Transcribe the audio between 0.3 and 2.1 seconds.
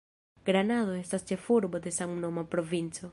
Granado estas ĉefurbo de